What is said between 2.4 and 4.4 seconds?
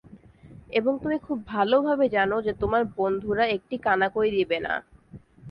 যে তোমার বন্ধুরা একটি কানাকড়ি